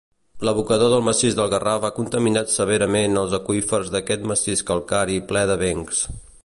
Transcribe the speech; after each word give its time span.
L'abocador 0.47 0.89
del 0.93 1.03
massís 1.07 1.35
del 1.39 1.51
Garraf 1.55 1.85
ha 1.89 1.93
contaminat 1.99 2.53
severament 2.55 3.21
els 3.25 3.39
aqüífers 3.41 3.93
d'aquest 3.97 4.27
massís 4.33 4.69
calcari 4.71 5.25
ple 5.33 5.45
d'avencs. 5.53 6.05